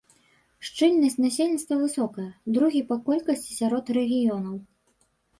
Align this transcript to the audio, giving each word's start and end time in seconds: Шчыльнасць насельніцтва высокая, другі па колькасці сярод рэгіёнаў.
Шчыльнасць 0.67 1.17
насельніцтва 1.25 1.75
высокая, 1.81 2.25
другі 2.55 2.81
па 2.89 2.97
колькасці 3.09 3.51
сярод 3.59 3.85
рэгіёнаў. 3.99 4.57